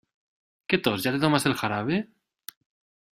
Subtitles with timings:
[0.73, 2.01] Qué tos, ¿ya te tomaste el jarabe?